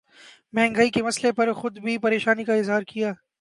مہنگائی 0.53 0.89
کے 0.89 1.03
مسئلے 1.03 1.31
پر 1.31 1.51
خود 1.53 1.79
بھی 1.79 1.97
پریشانی 1.97 2.43
کا 2.43 2.53
اظہار 2.53 2.81
کیا 2.81 3.13